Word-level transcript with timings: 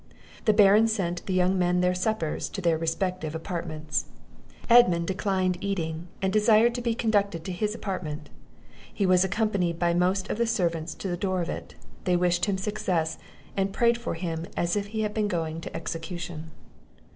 The 0.45 0.53
Baron 0.53 0.87
sent 0.87 1.23
the 1.27 1.33
young 1.35 1.59
men 1.59 1.81
their 1.81 1.93
suppers 1.93 2.49
to 2.49 2.59
their 2.59 2.75
respective 2.75 3.35
apartments. 3.35 4.05
Edmund 4.67 5.05
declined 5.05 5.59
eating, 5.61 6.07
and 6.23 6.33
desired 6.33 6.73
to 6.73 6.81
be 6.81 6.95
conducted 6.95 7.43
to 7.43 7.51
his 7.51 7.75
apartment. 7.75 8.31
He 8.91 9.05
was 9.05 9.23
accompanied 9.23 9.77
by 9.77 9.93
most 9.93 10.31
of 10.31 10.39
the 10.39 10.47
servants 10.47 10.95
to 10.95 11.07
the 11.07 11.17
door 11.17 11.43
of 11.43 11.49
it; 11.49 11.75
they 12.05 12.15
wished 12.15 12.45
him 12.45 12.57
success, 12.57 13.19
and 13.55 13.73
prayed 13.73 13.99
for 13.99 14.15
him 14.15 14.47
as 14.57 14.75
if 14.75 14.87
he 14.87 15.01
had 15.01 15.13
been 15.13 15.27
going 15.27 15.61
to 15.61 15.75
execution. 15.77 16.49